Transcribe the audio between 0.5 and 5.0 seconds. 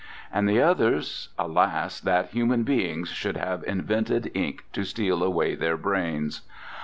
others—alas that human beings should have invented ink to